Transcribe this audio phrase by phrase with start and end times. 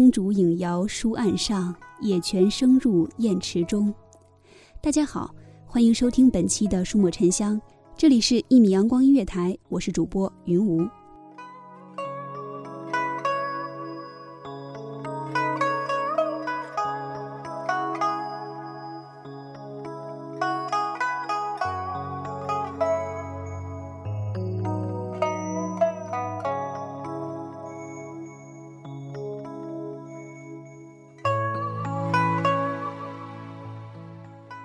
[0.00, 3.92] 窗烛影摇书案上，野泉声入砚池中。
[4.80, 5.34] 大家好，
[5.66, 7.60] 欢迎收听本期的书墨沉香，
[7.98, 10.88] 这里是一米阳光音乐台，我是主播云无。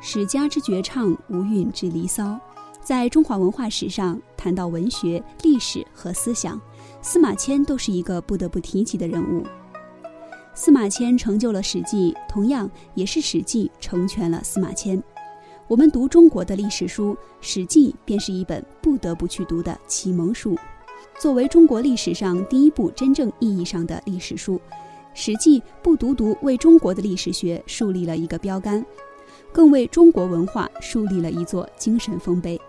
[0.08, 2.40] 史家之绝唱，无韵之离骚。
[2.80, 6.62] 在中华文化史上，谈到文学、历史和思想，
[7.02, 9.44] 司马迁都是一个不得不提及的人物。
[10.54, 15.02] 司马迁成就了《史记》，同样也是《史记》成全了司马迁。
[15.68, 20.56] 我们读中国的历史书，《史记》便是一本不得不去读的启蒙书。
[21.20, 24.56] 作为中国历史上第一部真正意义上的历史书，
[25.16, 28.86] 《史记》不独独为中国的历史学树立了一个标杆。
[29.56, 32.60] 更为中国文化树立了一座精神丰碑。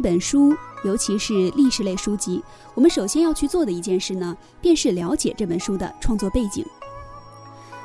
[0.00, 6.64] 一本书，尤其是历史类书籍，我们首先要去做的一件事呢，便是了解这本书的创作背景。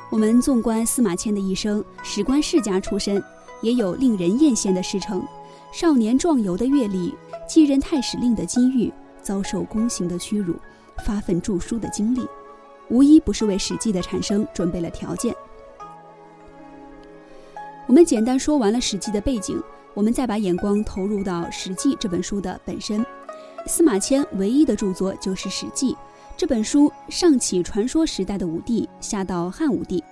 [0.10, 3.22] 我们纵观司马迁的一生，史官世家出身，
[3.60, 5.22] 也有令人艳羡的事成，
[5.74, 7.14] 少年壮游的阅历，
[7.50, 8.90] 继任太史令的机遇，
[9.22, 10.56] 遭受宫刑的屈辱，
[11.06, 12.26] 发奋著书的经历，
[12.88, 15.36] 无一不是为《史记》的产生准备了条件。
[17.88, 19.62] 我们简单说完了《史记》的背景。
[19.96, 23.04] 我们再把眼光投入到《史记》这本书的本身。
[23.66, 25.94] 司马迁唯一的著作就是《史记》
[26.38, 30.04] 这本书，上起传说时代的武帝，下到汉武帝。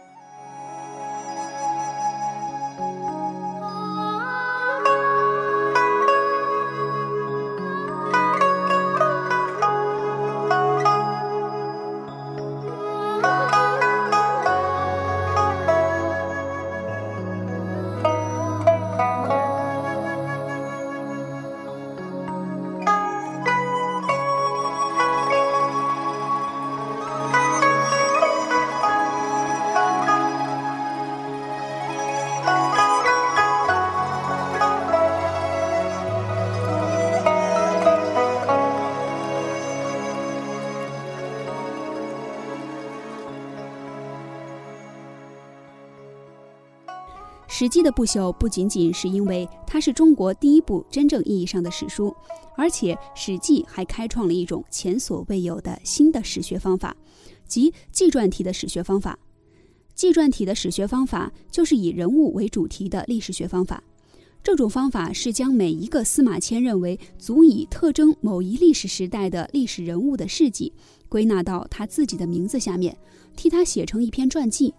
[47.63, 52.13] 史记》的不朽不仅仅是因为它是中国第一部真正意义上的史书，
[52.57, 56.93] 而且《史记》还开创了一种前所未有的新的史学方法，
[57.47, 59.17] 即纪传体的史学方法。
[59.95, 63.81] 纪传体的史学方法就是以人物为主题的历史学方法。
[64.43, 70.73] 这种方法是将每一个司马迁认为足以特征某一历史时代的历史人物的事迹，
[71.07, 72.97] 归纳到他自己的名字下面，
[73.37, 74.73] 替他写成一篇传记。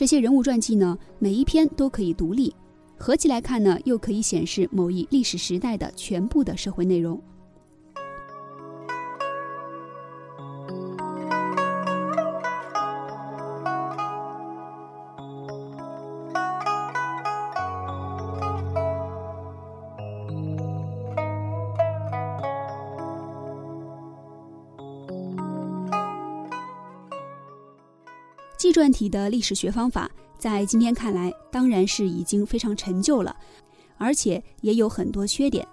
[0.00, 2.54] 这些人物传记呢，每一篇都可以独立，
[2.96, 7.22] 合起来看呢，又可以显示某一历史时代的全部的社会内容。
[28.60, 30.06] 纪传体的历史学方法，
[30.38, 33.34] 在今天看来当然是已经非常陈旧了，
[33.96, 35.66] 而且也有很多缺点。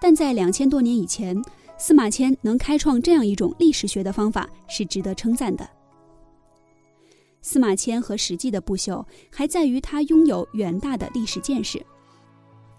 [0.00, 1.40] 但在两千多年以前，
[1.78, 5.64] 司马迁能开创这样一种历史学的方法，是值得称赞的。
[7.40, 11.80] 司马迁和《史记》的不朽，还在于他拥有远大的历史见识。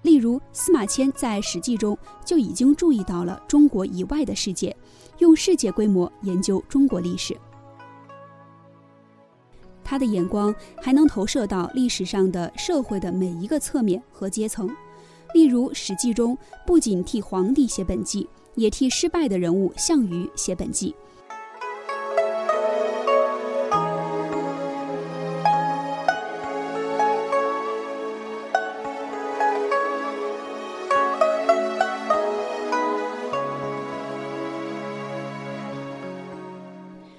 [0.01, 4.75] 例如，司马迁在《史记》中就已经注意到了中国以外的世界，
[5.19, 7.33] 用世界规模研究中国历史。
[9.85, 14.67] 他的眼光还能投射到历史上的社会的每一个侧面和阶层，
[15.33, 16.35] 例如《史记》中
[16.65, 20.89] 不仅替皇帝写本纪，也替失败的人物项羽写本纪。《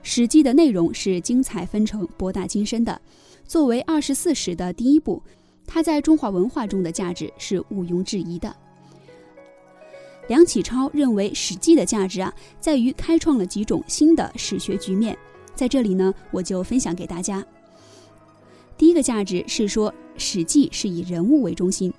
[0.08, 2.98] 史记》的内容是精彩纷呈、博大精深的。
[3.44, 5.20] 作为二十四史的第一部，
[5.66, 8.54] 它在中华文化中的价值是毋庸置疑的。
[10.28, 15.18] 梁启超认为，《史记》的价值啊，在于开创了几种新的史学局面。
[15.56, 17.44] 在这里呢，我就分享给大家。
[18.78, 21.92] 第一个价值是说，《史记》是以人物为中心。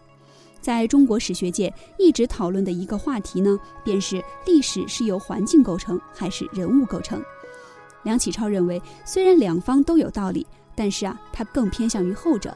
[0.62, 7.22] 在中国史学界一直讨论的一个话题呢，便是历史是由环境构成还是人物构成。
[8.04, 10.46] 梁启超认为，虽然两方都有道理，
[10.76, 12.56] 但是啊，他更偏向于后者。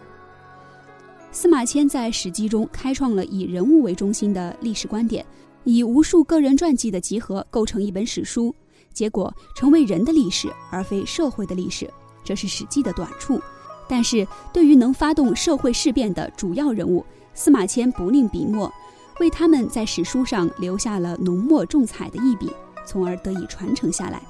[1.32, 5.26] 司马迁在《史记》中开创了以人物为中心的历史观点，
[5.64, 8.54] 以无数个人传记的集合构成一本史书，
[8.94, 11.90] 结果成为人的历史而非社会的历史，
[12.24, 13.42] 这是《史记》的短处。
[13.88, 18.72] 但是对于能发动社会事变的主要人物，司马迁不吝笔墨，
[19.20, 22.52] 为他们在史书上留下了浓墨重彩的一笔，
[22.86, 24.22] 从而得以传承下来。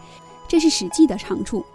[0.52, 1.66] 这是《史记》的长处。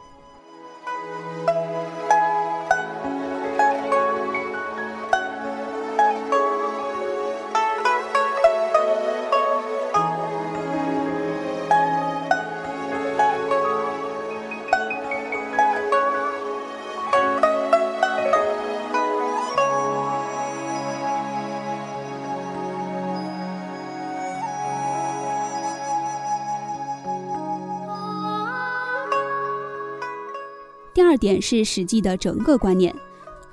[31.16, 32.94] 点是《史记》的整个观念。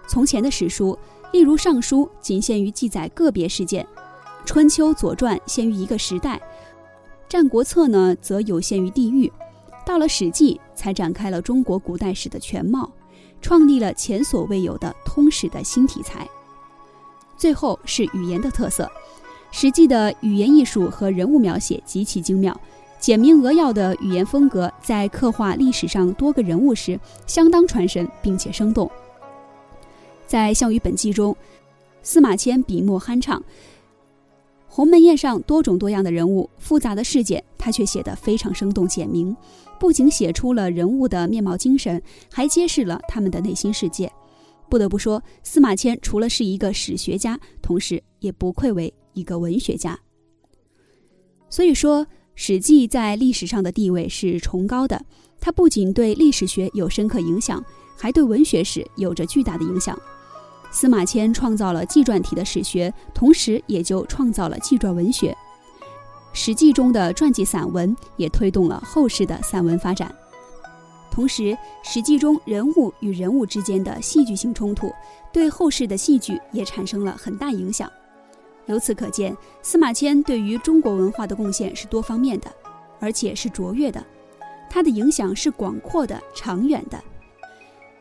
[0.07, 0.97] 从前的史书，
[1.31, 3.83] 例如《尚书》，仅限于记载个别事件；
[4.45, 6.37] 《春秋》《左传》限于一个时代；
[7.29, 9.31] 《战国策》呢，则有限于地域。
[9.85, 12.91] 到了《史记》，才展开了中国古代史的全貌，
[13.41, 16.27] 创立了前所未有的通史的新题材。
[17.35, 18.83] 最后是语言的特色，
[19.51, 22.57] 《史记》的语言艺术和人物描写极其精妙。
[23.03, 28.89] 简明扼要的语言风格，在刻画历史上多个人物时，相当传神并且生动。
[30.25, 31.35] 在《项羽本纪》中，
[32.01, 33.43] 司马迁笔墨酣畅，
[34.69, 39.35] 鸿门宴上多种多样的人物、复杂的事件，他却写得非常生动简明。
[39.77, 44.09] 不仅写出了人物的面貌精神，还揭示了他们的内心世界。
[44.69, 49.99] 不得不说，司马迁除了是一个史学家，同时也不愧为一个文学家。
[51.49, 52.05] 所以说。
[52.35, 54.99] 《史记》在历史上的地位是崇高的，
[55.39, 57.63] 它不仅对历史学有深刻影响，
[57.95, 59.97] 还对文学史有着巨大的影响。
[60.71, 65.31] 司马迁创造了纪传体的史学，同时也就创造了纪传文学。
[66.33, 70.13] 《史记》中的传记散文也推动了后世的散文发展。
[71.11, 71.43] 同时，
[71.83, 74.91] 《史记》中人物与人物之间的戏剧性冲突，
[75.31, 77.87] 对后世的戏剧也产生了很大影响。
[78.67, 82.51] 由此可见，司马迁对于中国文化的贡献是多方面的，
[82.99, 84.03] 而且是卓越的。
[84.69, 86.99] 他的影响是广阔的、长远的。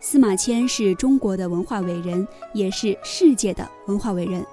[0.00, 4.44] 司马迁是中国的文化伟人，也是世界的文化伟人。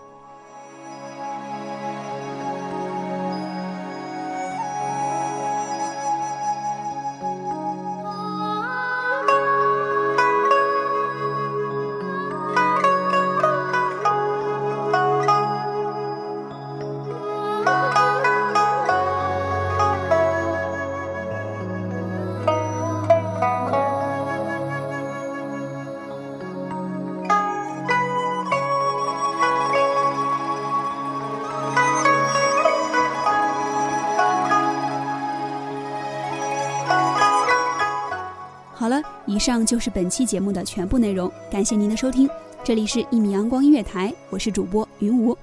[39.39, 42.29] 以上就是本期节目的全部内容，感谢您的收听。
[42.61, 45.33] 这里是《一米阳光音乐台》，我是主播云无，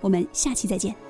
[0.00, 1.09] 我们下期再见。